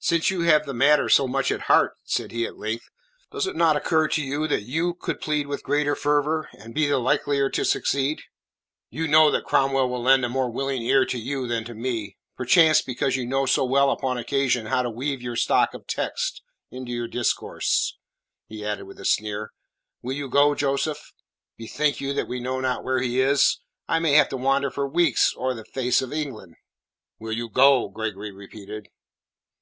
"Since 0.00 0.28
you 0.28 0.42
have 0.42 0.66
the 0.66 0.74
matter 0.74 1.08
so 1.08 1.26
much 1.26 1.50
at 1.50 1.62
heart," 1.62 1.94
said 2.04 2.30
he 2.30 2.44
at 2.44 2.58
length, 2.58 2.90
"does 3.30 3.46
it 3.46 3.56
not 3.56 3.74
occur 3.74 4.06
to 4.06 4.22
you 4.22 4.46
that 4.48 4.64
you 4.64 4.92
could 4.92 5.18
plead 5.18 5.46
with 5.46 5.62
greater 5.62 5.96
fervour, 5.96 6.50
and 6.52 6.74
be 6.74 6.86
the 6.86 6.98
likelier 6.98 7.48
to 7.48 7.64
succeed?" 7.64 8.20
"You 8.90 9.08
know 9.08 9.30
that 9.30 9.44
Cromwell 9.46 9.88
will 9.88 10.02
lend 10.02 10.26
a 10.26 10.28
more 10.28 10.50
willing 10.50 10.82
ear 10.82 11.06
to 11.06 11.18
you 11.18 11.46
than 11.46 11.64
to 11.64 11.72
me 11.74 12.18
perchance 12.36 12.82
because 12.82 13.16
you 13.16 13.24
know 13.24 13.46
so 13.46 13.64
well 13.64 13.90
upon 13.90 14.18
occasion 14.18 14.66
how 14.66 14.82
to 14.82 14.90
weave 14.90 15.22
your 15.22 15.36
stock 15.36 15.72
of 15.72 15.86
texts 15.86 16.42
into 16.70 16.92
your 16.92 17.08
discourse," 17.08 17.96
he 18.48 18.62
added 18.66 18.84
with 18.84 19.00
a 19.00 19.06
sneer. 19.06 19.52
"Will 20.02 20.12
you 20.12 20.28
go, 20.28 20.54
Joseph?" 20.54 21.14
"Bethink 21.56 21.98
you 21.98 22.12
that 22.12 22.28
we 22.28 22.40
know 22.40 22.60
not 22.60 22.84
where 22.84 23.00
he 23.00 23.20
is. 23.22 23.60
I 23.88 24.00
may 24.00 24.12
have 24.16 24.28
to 24.28 24.36
wander 24.36 24.70
for 24.70 24.86
weeks 24.86 25.32
o'er 25.38 25.54
the 25.54 25.64
face 25.64 26.02
of 26.02 26.12
England." 26.12 26.56
"Will 27.18 27.32
you 27.32 27.48
go?" 27.48 27.88
Gregory 27.88 28.32
repeated. 28.32 28.88